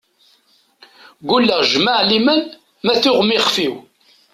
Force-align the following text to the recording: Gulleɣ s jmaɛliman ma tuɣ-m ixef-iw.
Gulleɣ 1.29 1.59
s 1.69 1.69
jmaɛliman 1.75 2.43
ma 2.83 2.93
tuɣ-m 3.03 3.29
ixef-iw. 3.37 3.75